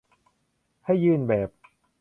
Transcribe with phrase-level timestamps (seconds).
[0.85, 1.49] ให้ยื่นแบบ